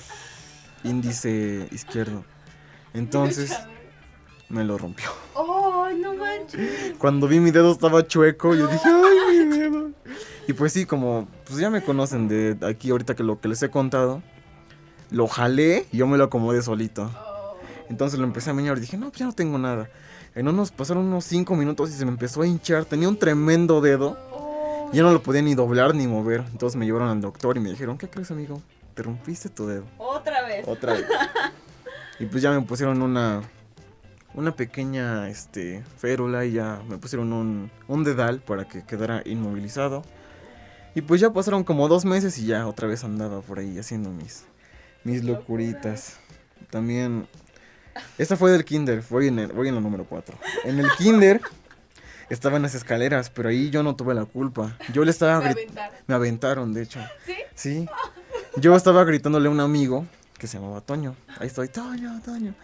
[0.84, 2.24] índice izquierdo.
[2.94, 3.58] Entonces
[4.50, 5.10] me lo rompió.
[5.36, 6.94] ¡Oh, no manches!
[6.98, 9.92] Cuando vi mi dedo estaba chueco, yo dije, ¡ay, mi dedo!
[10.48, 13.62] Y pues sí, como pues ya me conocen de aquí ahorita que lo que les
[13.62, 14.22] he contado,
[15.12, 17.10] lo jalé y yo me lo acomodé solito.
[17.90, 19.90] Entonces lo empecé a meñar y dije, no, pues ya no tengo nada.
[20.36, 22.86] En unos, pasaron unos 5 minutos y se me empezó a hinchar.
[22.86, 24.18] Tenía un tremendo dedo.
[24.94, 26.44] Ya no lo podía ni doblar ni mover.
[26.52, 28.62] Entonces me llevaron al doctor y me dijeron, ¿qué crees, amigo?
[29.00, 29.86] Te rompiste tu dedo.
[29.98, 30.68] Otra vez.
[30.68, 31.06] Otra vez.
[32.20, 33.42] y pues ya me pusieron una
[34.34, 40.04] una pequeña este, férula y ya me pusieron un, un dedal para que quedara inmovilizado.
[40.96, 44.10] Y pues ya pasaron como dos meses y ya otra vez andaba por ahí haciendo
[44.10, 44.44] mis,
[45.06, 46.18] mis locuritas.
[46.70, 47.26] También,
[48.18, 50.38] esta fue del kinder, voy en, el, voy en la número 4.
[50.66, 51.40] En el kinder
[52.30, 54.76] estaba en las escaleras, pero ahí yo no tuve la culpa.
[54.92, 55.40] Yo le estaba...
[55.40, 55.98] Me aventaron.
[56.06, 57.00] Me aventaron, de hecho.
[57.26, 57.36] ¿Sí?
[57.56, 57.90] Sí.
[58.58, 60.06] Yo estaba gritándole a un amigo
[60.38, 61.16] que se llamaba Toño.
[61.40, 62.56] Ahí estoy, Toño, Toño.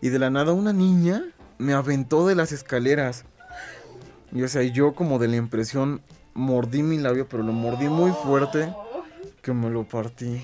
[0.00, 1.24] Y de la nada una niña
[1.58, 3.24] me aventó de las escaleras.
[4.32, 6.02] Y o sea, yo como de la impresión
[6.34, 8.72] mordí mi labio, pero lo mordí muy fuerte
[9.42, 10.42] que me lo partí.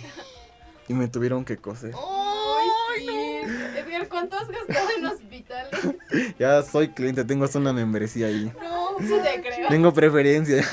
[0.89, 1.95] Y me tuvieron que coser.
[1.95, 3.43] ¡Ay,
[3.77, 5.81] Edgar, ¿cuánto has gastado en hospitales?
[6.39, 8.53] ya soy cliente, tengo hasta una membresía ahí.
[8.61, 9.69] No Sí te creo.
[9.69, 10.65] Tengo preferencia.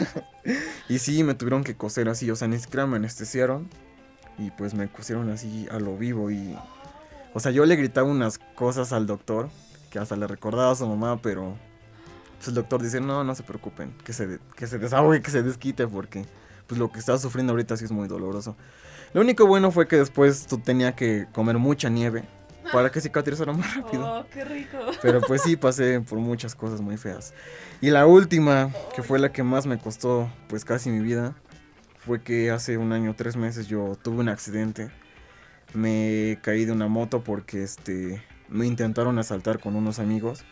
[0.90, 3.70] y sí, me tuvieron que coser así, o sea, ni siquiera me anestesiaron.
[4.38, 6.58] Y pues me cosieron así a lo vivo y...
[7.34, 9.50] O sea, yo le gritaba unas cosas al doctor,
[9.92, 11.56] que hasta le recordaba a su mamá, pero...
[12.38, 15.42] Pues el doctor dice, no, no se preocupen, que se, que se desahogue, que se
[15.42, 16.24] desquite, porque
[16.68, 18.56] pues lo que estaba sufriendo ahorita sí es muy doloroso.
[19.14, 22.26] Lo único bueno fue que después tú tenía que comer mucha nieve
[22.72, 24.20] para que cicatrizara más rápido.
[24.20, 24.78] Oh, qué rico.
[25.02, 27.34] Pero pues sí, pasé por muchas cosas muy feas.
[27.82, 31.34] Y la última, que fue la que más me costó pues casi mi vida,
[32.08, 34.90] fue que hace un año, tres meses yo tuve un accidente.
[35.74, 40.46] Me caí de una moto porque este me intentaron asaltar con unos amigos.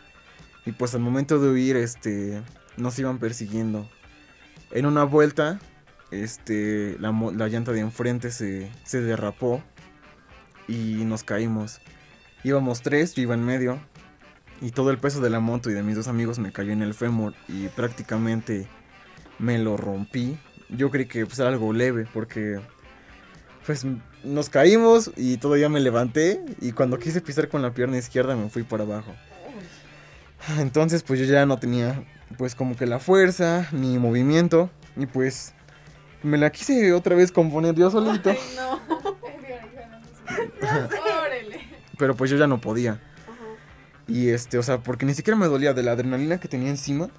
[0.65, 2.41] Y pues al momento de huir, este,
[2.75, 3.89] nos iban persiguiendo.
[4.71, 5.59] En una vuelta,
[6.11, 9.63] este, la, la llanta de enfrente se, se derrapó
[10.67, 11.79] y nos caímos.
[12.43, 13.79] Íbamos tres, yo iba en medio.
[14.59, 16.81] Y todo el peso de la moto y de mis dos amigos me cayó en
[16.81, 18.67] el fémur y prácticamente
[19.39, 20.37] me lo rompí.
[20.69, 22.59] Yo creí que pues, era algo leve porque
[23.65, 23.85] pues
[24.23, 28.49] nos caímos y todavía me levanté y cuando quise pisar con la pierna izquierda me
[28.49, 29.13] fui para abajo.
[30.59, 32.03] Entonces pues yo ya no tenía
[32.37, 35.53] pues como que la fuerza ni movimiento y pues
[36.23, 38.29] me la quise otra vez componer yo solito.
[38.29, 38.79] Ay, no.
[41.97, 42.99] Pero pues yo ya no podía.
[44.07, 47.09] Y este, o sea, porque ni siquiera me dolía de la adrenalina que tenía encima.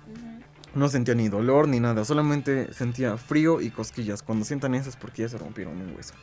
[0.77, 4.23] No sentía ni dolor ni nada, solamente sentía frío y cosquillas.
[4.23, 6.15] Cuando sientan esas porque ya se rompieron un hueso.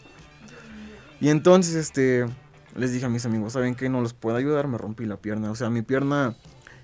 [1.20, 2.26] Y entonces, este,
[2.76, 3.90] les dije a mis amigos, ¿saben qué?
[3.90, 5.50] No los puedo ayudar, me rompí la pierna.
[5.52, 6.36] O sea, mi pierna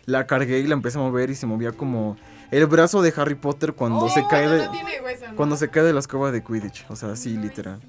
[0.06, 2.18] la cargué y la empecé a mover y se movía como
[2.52, 5.36] el brazo de Harry Potter cuando Oh, se cae de no tiene hueso, ¿no?
[5.36, 7.80] cuando se cae de la escoba de Quidditch, o sea, así No literal.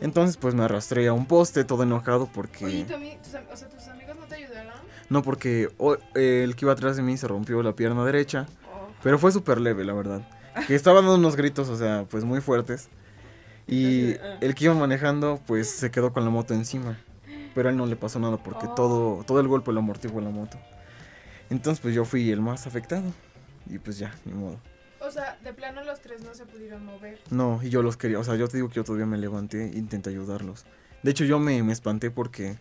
[0.00, 3.44] Entonces, pues me arrastré a un poste todo enojado porque Oye, ¿tu ami- tus am-
[3.52, 4.72] o sea, tus amigos no te ayudaron?
[5.08, 5.68] no porque
[6.16, 8.61] el que iba atrás de mí se rompió la pierna derecha, Oh.
[9.02, 10.28] Pero fue súper leve, la verdad.
[10.66, 12.88] Que estaba dando unos gritos, o sea, pues muy fuertes.
[13.66, 14.38] Y ah.
[14.40, 16.98] el que iba manejando, pues se quedó con la moto encima.
[17.54, 18.74] Pero a él no le pasó nada porque Oh.
[18.74, 20.58] todo, todo el golpe lo amortiguó la moto.
[21.50, 23.04] Entonces, pues yo fui el más afectado.
[23.68, 24.58] Y pues ya, ni modo.
[25.00, 27.18] O sea, de plano los tres no se pudieron mover.
[27.30, 29.64] No, y yo los quería, o sea, yo te digo que yo todavía me levanté
[29.64, 30.64] e intenté ayudarlos.
[31.02, 32.56] De hecho, yo me, me espanté porque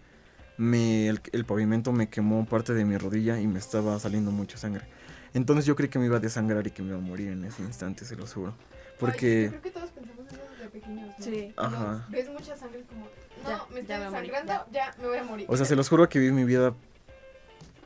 [0.58, 4.58] me, el, el pavimento me quemó parte de mi rodilla y me estaba saliendo mucha
[4.58, 4.86] sangre.
[5.34, 7.44] Entonces yo creí que me iba a desangrar y que me iba a morir en
[7.46, 8.50] ese instante, se los juro.
[8.50, 8.58] Oye,
[8.90, 11.24] yo Porque, creo que todos pensamos en eso desde pequeños, ¿no?
[11.26, 11.54] Sí.
[11.58, 12.06] Ajá.
[12.10, 14.96] Ves mucha sangre como, no, Ya, me ya estoy desangrando, ya.
[15.00, 15.46] me voy a morir.
[15.50, 16.74] o sea, se los juro que vi mi vida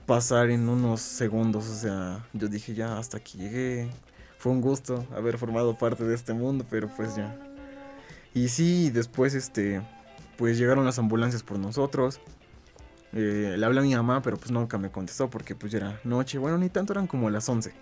[0.05, 1.67] pasar en unos segundos.
[1.69, 3.89] O sea, yo dije ya hasta aquí llegué.
[4.37, 7.35] Fue un gusto haber formado parte de este mundo, pero pues ya.
[8.33, 9.81] Y sí, después este,
[10.37, 12.19] pues llegaron las ambulancias por nosotros.
[13.15, 15.99] Eh, le hablé a mi mamá, pero pues nunca me contestó porque pues ya era
[16.03, 16.37] noche.
[16.37, 17.73] Bueno, ni tanto, eran como las 11.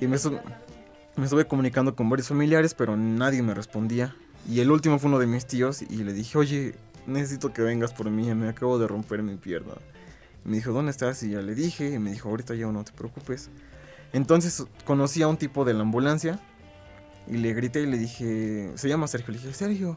[0.00, 4.14] Y me estuve comunicando con varios familiares, pero nadie me respondía.
[4.48, 6.74] Y el último fue uno de mis tíos y le dije, oye,
[7.06, 9.74] necesito que vengas por mí, me acabo de romper mi pierna.
[10.44, 11.22] Y me dijo, ¿dónde estás?
[11.22, 13.48] Y ya le dije, y me dijo, ahorita ya no te preocupes.
[14.12, 16.40] Entonces conocí a un tipo de la ambulancia
[17.28, 19.32] y le grité y le dije, se llama Sergio.
[19.32, 19.96] Le dije, Sergio.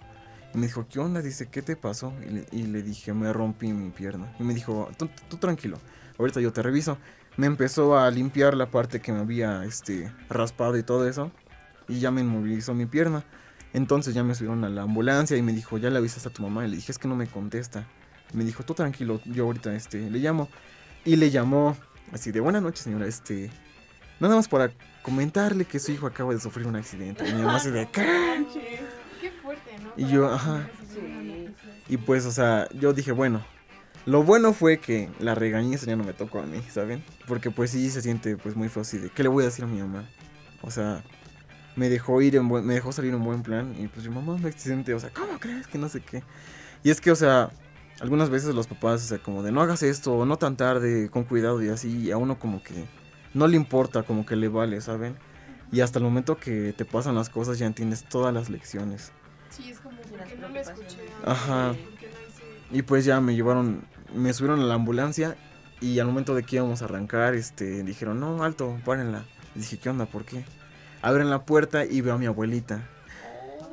[0.53, 1.21] Y me dijo, ¿qué onda?
[1.21, 2.13] Dice, ¿qué te pasó?
[2.27, 4.33] Y le, y le dije, me rompí mi pierna.
[4.39, 5.77] Y me dijo, tú, tranquilo,
[6.17, 6.97] ahorita yo te reviso.
[7.37, 11.31] Me empezó a limpiar la parte que me había este, raspado y todo eso.
[11.87, 13.23] Y ya me inmovilizó mi pierna.
[13.73, 16.41] Entonces ya me subieron a la ambulancia y me dijo, ya le avisaste a tu
[16.41, 16.65] mamá.
[16.65, 17.87] Y le dije, es que no me contesta.
[18.33, 20.49] Y me dijo, tú tranquilo, yo ahorita este, le llamo.
[21.05, 21.77] Y le llamó
[22.11, 23.51] así de, buenas noches señora, este...
[24.19, 27.25] Nada más para comentarle que su hijo acaba de sufrir un accidente.
[27.25, 27.87] Y mi mamá así de.
[29.97, 30.69] Y yo, ajá.
[30.93, 31.53] Sí.
[31.87, 33.43] Y pues, o sea, yo dije, bueno,
[34.05, 37.03] lo bueno fue que la regañiza ya no me tocó a mí, ¿saben?
[37.27, 39.65] Porque pues sí se siente pues muy feo así de, ¿qué le voy a decir
[39.65, 40.07] a mi mamá?
[40.61, 41.03] O sea,
[41.75, 44.37] me dejó ir en buen, me dejó salir en buen plan y pues mi mamá
[44.37, 46.23] me accidente, o sea, ¿cómo crees que no sé qué?
[46.83, 47.51] Y es que, o sea,
[47.99, 51.23] algunas veces los papás, o sea, como de no hagas esto, no tan tarde, con
[51.23, 52.85] cuidado y así, y a uno como que
[53.33, 55.17] no le importa, como que le vale, ¿saben?
[55.71, 59.11] Y hasta el momento que te pasan las cosas ya entiendes todas las lecciones.
[59.49, 60.97] Sí, es como, ¿por las qué no lo escuché?
[61.25, 61.75] Ajá.
[62.71, 63.83] Y pues ya me llevaron,
[64.15, 65.35] me subieron a la ambulancia
[65.81, 69.25] y al momento de que íbamos a arrancar, este, dijeron, no, alto, párenla.
[69.55, 70.05] Y dije, ¿qué onda?
[70.05, 70.45] ¿Por qué?
[71.01, 72.87] Abren la puerta y veo a mi abuelita.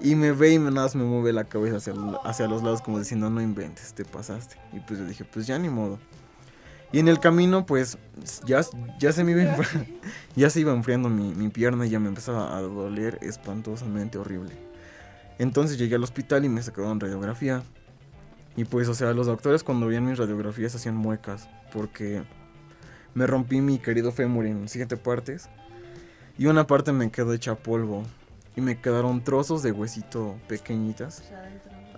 [0.00, 2.80] Y me ve y me, nada más me mueve la cabeza hacia, hacia los lados
[2.82, 4.56] como diciendo, no inventes, te pasaste.
[4.72, 5.98] Y pues yo dije, pues ya ni modo.
[6.92, 7.98] Y en el camino, pues,
[8.44, 8.60] ya,
[9.00, 9.98] ya se me iba, enfri-
[10.36, 14.52] ya se iba enfriando mi, mi pierna y ya me empezaba a doler espantosamente horrible.
[15.38, 17.62] Entonces llegué al hospital y me sacaron radiografía.
[18.56, 21.48] Y pues, o sea, los doctores cuando veían mis radiografías hacían muecas.
[21.72, 22.22] Porque,
[23.14, 25.48] me rompí mi querido fémur en siete partes.
[26.38, 28.04] Y una parte me quedó hecha polvo.
[28.56, 31.22] Y me quedaron trozos de huesito pequeñitas.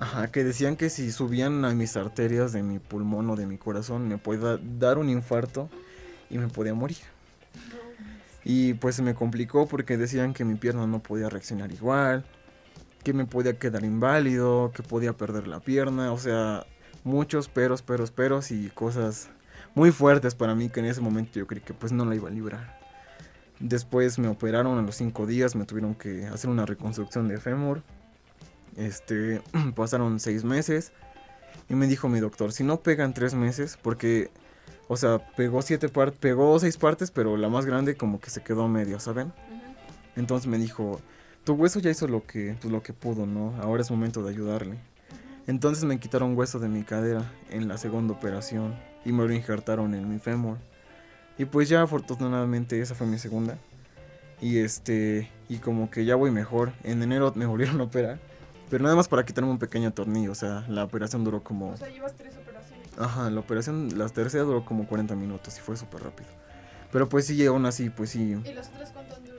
[0.00, 3.58] Ajá, que decían que si subían a mis arterias de mi pulmón o de mi
[3.58, 5.68] corazón me podía dar un infarto
[6.30, 6.98] y me podía morir.
[8.44, 12.24] Y pues se me complicó porque decían que mi pierna no podía reaccionar igual,
[13.08, 16.66] que me podía quedar inválido, que podía perder la pierna, o sea,
[17.04, 19.30] muchos peros, peros, peros y cosas
[19.74, 22.28] muy fuertes para mí que en ese momento yo creí que pues no la iba
[22.28, 22.78] a librar.
[23.60, 27.82] Después me operaron a los cinco días, me tuvieron que hacer una reconstrucción de fémur.
[28.76, 29.40] Este,
[29.74, 30.92] pasaron seis meses
[31.70, 34.30] y me dijo mi doctor, si no pegan tres meses, porque,
[34.88, 38.42] o sea, pegó siete partes, pegó seis partes, pero la más grande como que se
[38.42, 39.32] quedó medio, ¿saben?
[40.14, 41.00] Entonces me dijo,
[41.48, 43.54] tu hueso ya hizo lo que, pues, lo que pudo, ¿no?
[43.62, 44.76] Ahora es momento de ayudarle.
[45.46, 48.74] Entonces me quitaron hueso de mi cadera en la segunda operación
[49.06, 50.58] y me lo injertaron en mi fémur.
[51.38, 53.56] Y pues ya afortunadamente esa fue mi segunda.
[54.42, 56.74] Y este, y como que ya voy mejor.
[56.84, 58.18] En enero me volvieron a operar.
[58.68, 60.32] Pero nada más para quitarme un pequeño tornillo.
[60.32, 61.70] O sea, la operación duró como...
[61.70, 62.88] O sea, llevas tres operaciones.
[62.98, 66.28] Ajá, la operación, la tercera duró como 40 minutos y fue súper rápido.
[66.92, 68.36] Pero pues sí, aún así, pues sí.
[68.44, 69.37] ¿Y los otros cuánto han durado?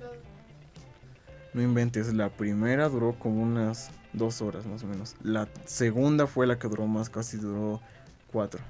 [1.53, 5.15] No inventes, la primera duró como unas dos horas más o menos.
[5.23, 7.81] La segunda fue la que duró más, casi duró
[8.31, 8.61] cuatro.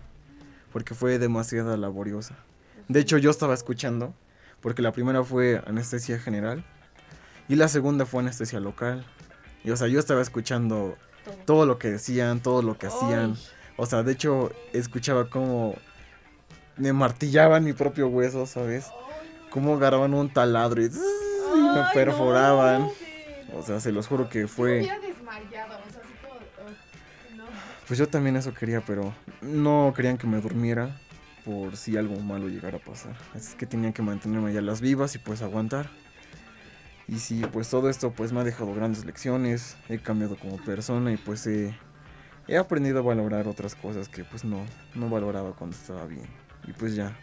[0.72, 2.36] Porque fue demasiado laboriosa.
[2.88, 4.14] De hecho, yo estaba escuchando,
[4.62, 6.64] porque la primera fue anestesia general
[7.48, 9.06] y la segunda fue anestesia local.
[9.64, 10.96] Y o sea, yo estaba escuchando
[11.46, 13.36] todo, lo que decían, todo lo que hacían.
[13.78, 15.76] O sea, de hecho, escuchaba cómo
[16.78, 18.88] me martillaban mi propio hueso, ¿sabes?
[19.50, 20.90] Cómo agarraban un taladro y,
[21.74, 22.90] me perforaban.
[23.54, 24.90] o sea, se los juro que fue...
[27.88, 30.96] Pues yo también eso quería, pero no querían que me durmiera
[31.44, 33.16] por si algo malo llegara a pasar.
[33.34, 35.90] Así que tenía que mantenerme allá las vivas y pues aguantar.
[37.08, 41.12] Y sí, pues todo esto pues me ha dejado grandes lecciones, he cambiado como persona
[41.12, 41.76] y pues he,
[42.48, 46.28] he aprendido a valorar otras cosas que pues no, no valoraba cuando estaba bien.
[46.68, 47.18] Y pues ya,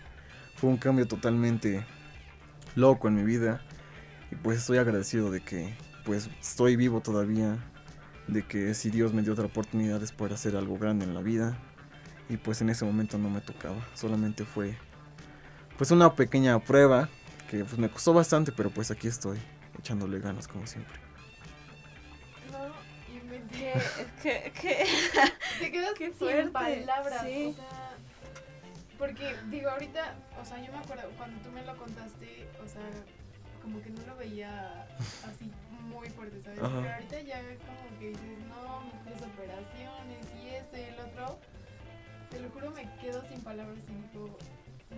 [0.57, 1.87] fue un cambio totalmente
[2.75, 3.61] loco en mi vida
[4.31, 7.59] y pues estoy agradecido de que pues estoy vivo todavía,
[8.29, 11.21] de que si Dios me dio otra oportunidad es poder hacer algo grande en la
[11.21, 11.59] vida.
[12.29, 14.77] Y pues en ese momento no me tocaba, solamente fue
[15.79, 17.09] pues una pequeña prueba
[17.49, 19.39] que pues me costó bastante, pero pues aquí estoy,
[19.79, 20.99] echándole ganas como siempre.
[22.51, 22.67] No,
[23.15, 23.43] y me
[24.23, 24.53] ¿Qué?
[24.61, 24.87] ¿Qué?
[25.61, 27.47] Te quedas Qué sin palabras, sí.
[27.51, 27.97] o sea,
[28.99, 32.83] porque digo, ahorita, o sea, yo me acuerdo cuando tú me lo contaste, o sea,
[33.67, 34.87] como que no lo veía
[35.27, 35.51] así
[35.89, 36.61] muy fuerte, ¿sabes?
[36.61, 41.39] Pero ahorita ya como que dices, no, mis operaciones y esto y el otro.
[42.31, 44.39] Te lo juro, me quedo sin palabras y digo,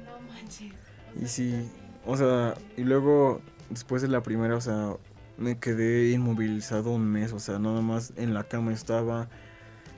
[0.05, 0.73] no manches.
[1.19, 1.71] y sí,
[2.05, 4.97] o sea, y luego después de la primera, o sea,
[5.39, 9.31] me quedé inmovilizado un mes, o sea, nada más en la cama estaba,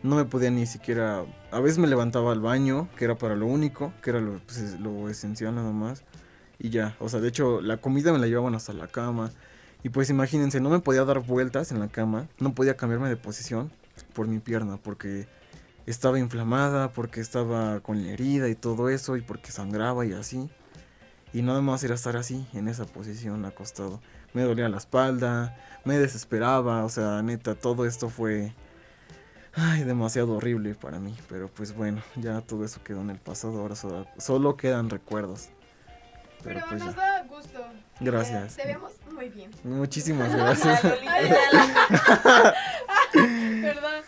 [0.04, 3.46] no me podía ni siquiera, a veces me levantaba al baño, que era para lo
[3.46, 6.04] único, que era lo, pues, lo esencial nada más,
[6.60, 9.32] y ya, o sea, de hecho la comida me la llevaban hasta la cama,
[9.82, 13.16] y pues imagínense, no me podía dar vueltas en la cama, no podía cambiarme de
[13.16, 13.72] posición
[14.12, 15.26] por mi pierna, porque
[15.86, 20.50] estaba inflamada, porque estaba con la herida y todo eso, y porque sangraba y así.
[21.32, 24.00] Y nada más era estar así, en esa posición, acostado.
[24.34, 28.52] Me dolía la espalda, me desesperaba, o sea, neta, todo esto fue...
[29.52, 33.60] Ay, demasiado horrible para mí, pero pues bueno, ya todo eso quedó en el pasado,
[33.60, 33.74] ahora
[34.18, 35.48] solo, quedan recuerdos.
[36.42, 37.64] Pero, pues nos da gusto.
[38.00, 38.56] Gracias.
[38.56, 39.50] Te vemos muy bien.
[39.64, 40.80] Muchísimas gracias.
[43.12, 44.02] Perdón.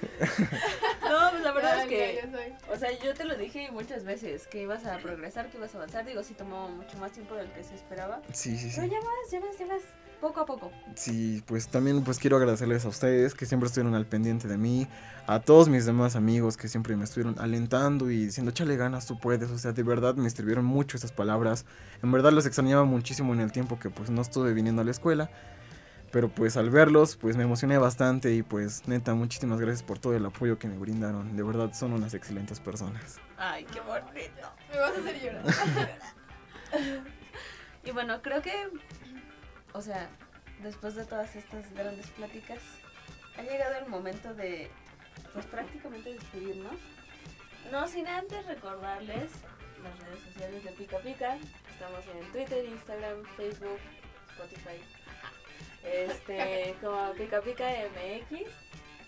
[1.03, 2.29] No, pues la verdad es que,
[2.73, 5.79] o sea, yo te lo dije muchas veces, que ibas a progresar, que ibas a
[5.79, 6.05] avanzar.
[6.07, 8.23] Digo, sí tomó mucho más tiempo del que se esperaba.
[8.33, 8.81] Sí, sí, sí.
[8.81, 9.83] Pero ya vas, ya vas, ya vas
[10.23, 10.71] poco a poco.
[10.95, 14.87] Sí, pues también pues quiero agradecerles a ustedes que siempre estuvieron al pendiente de mí,
[15.27, 19.19] a todos mis demás amigos que siempre me estuvieron alentando y diciendo, échale ganas, tú
[19.19, 21.67] puedes, o sea, de verdad me escribieron mucho esas palabras,
[22.05, 24.93] en verdad los extrañaba muchísimo en el tiempo que pues no estuve viniendo a la
[24.93, 25.29] escuela,
[26.13, 30.15] pero pues al verlos pues me emocioné bastante y pues neta, muchísimas gracias por todo
[30.15, 33.19] el apoyo que me brindaron, de verdad son unas excelentes personas.
[33.37, 34.49] Ay, qué bonito.
[34.71, 35.45] Me vas a hacer llorar.
[37.85, 38.53] y bueno, creo que
[39.73, 40.09] o sea,
[40.63, 42.61] después de todas estas grandes pláticas,
[43.37, 44.71] ha llegado el momento de,
[45.33, 46.79] pues prácticamente despedirnos.
[47.71, 49.31] No sin antes recordarles
[49.83, 51.39] las redes sociales de Pica Pica.
[51.71, 53.79] Estamos en Twitter, Instagram, Facebook,
[54.31, 54.81] Spotify.
[55.85, 58.51] Este, como Pica Pica MX.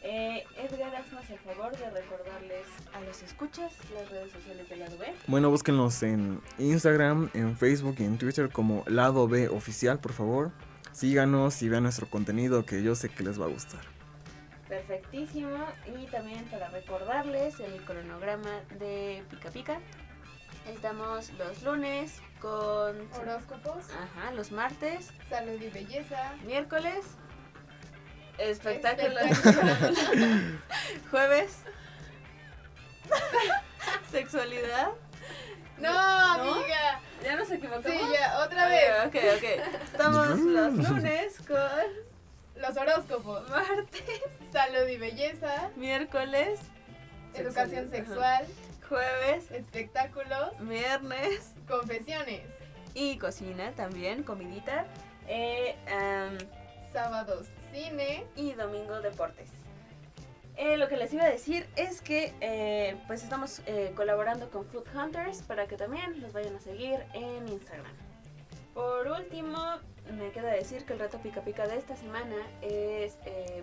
[0.07, 4.99] Eh, Edgar, haznos el favor de recordarles a los escuchas las redes sociales de Lado
[4.99, 5.07] B.
[5.29, 10.53] Bueno, búsquenlos en Instagram, en Facebook y en Twitter como Lado B Oficial, por favor.
[10.93, 13.81] Síganos y vean nuestro contenido que yo sé que les va a gustar.
[14.69, 15.57] Perfectísimo.
[15.87, 19.81] Y también para recordarles el cronograma de Pica Pica.
[20.69, 23.87] Estamos los lunes con horóscopos.
[23.91, 25.13] Ajá, los martes.
[25.31, 26.35] Salud y belleza.
[26.45, 27.07] Miércoles
[28.39, 29.21] Espectáculo.
[31.11, 31.59] Jueves.
[34.11, 34.89] Sexualidad.
[35.79, 37.01] No, amiga.
[37.23, 37.87] Ya nos equivocamos.
[37.87, 38.91] Sí, ya, otra vez.
[39.07, 39.45] Ok, ok.
[39.85, 43.49] Estamos los lunes con los horóscopos.
[43.51, 44.23] Martes.
[44.53, 45.71] Salud y belleza.
[45.77, 46.61] Miércoles.
[47.35, 48.47] Educación sexual.
[48.89, 49.51] Jueves.
[49.51, 50.51] Espectáculos.
[50.61, 51.53] Viernes.
[51.69, 52.43] Confesiones.
[52.95, 54.87] Y cocina también, comidita.
[55.27, 55.75] Eh,
[56.93, 57.49] Sábados
[58.37, 59.49] y domingo deportes.
[60.57, 64.65] Eh, lo que les iba a decir es que eh, pues estamos eh, colaborando con
[64.67, 67.93] Food Hunters para que también los vayan a seguir en Instagram.
[68.75, 69.59] Por último,
[70.17, 73.17] me queda decir que el reto pica pica de esta semana es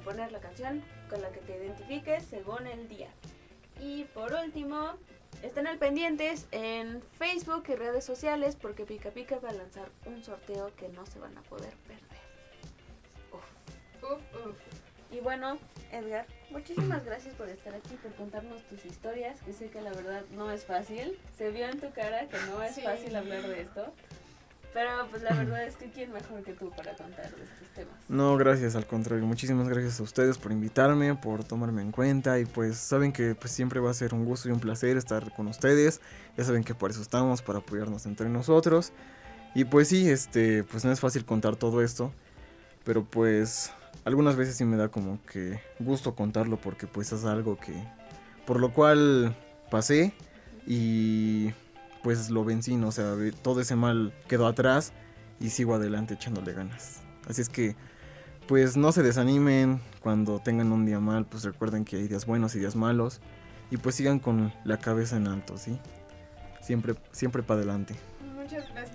[0.03, 3.09] poner la canción con la que te identifiques según el día.
[3.79, 4.95] Y por último,
[5.41, 10.21] estén al pendientes en Facebook y redes sociales porque Pica Pica va a lanzar un
[10.23, 12.10] sorteo que no se van a poder perder.
[15.11, 15.57] Y bueno,
[15.91, 20.23] Edgar, muchísimas gracias por estar aquí, por contarnos tus historias, que sé que la verdad
[20.35, 21.19] no es fácil.
[21.37, 23.93] Se vio en tu cara que no es fácil hablar de esto.
[24.73, 27.93] Pero pues la verdad es que quién mejor que tú para contar de estos temas.
[28.07, 29.25] No, gracias, al contrario.
[29.25, 33.51] Muchísimas gracias a ustedes por invitarme, por tomarme en cuenta y pues saben que pues
[33.51, 35.99] siempre va a ser un gusto y un placer estar con ustedes.
[36.37, 38.93] Ya saben que por eso estamos, para apoyarnos entre nosotros.
[39.53, 42.13] Y pues sí, este, pues no es fácil contar todo esto,
[42.85, 43.73] pero pues
[44.05, 47.73] algunas veces sí me da como que gusto contarlo porque pues es algo que
[48.45, 49.35] por lo cual
[49.69, 50.13] pasé
[50.65, 51.51] y
[52.03, 52.87] pues lo vencí, ¿no?
[52.87, 54.93] o sea, todo ese mal quedó atrás
[55.39, 57.01] y sigo adelante echándole ganas.
[57.27, 57.75] Así es que
[58.47, 62.55] pues no se desanimen cuando tengan un día mal, pues recuerden que hay días buenos
[62.55, 63.21] y días malos
[63.69, 65.79] y pues sigan con la cabeza en alto, ¿sí?
[66.61, 67.95] Siempre siempre para adelante.
[68.35, 68.90] Muchas gracias,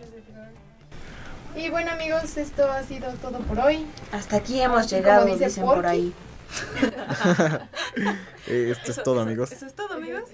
[1.56, 3.86] y bueno amigos, esto ha sido todo por hoy.
[4.12, 6.12] Hasta aquí hemos llegado, dicen por ahí.
[8.46, 9.52] Esto es todo amigos.
[9.52, 10.24] Eso es todo amigos.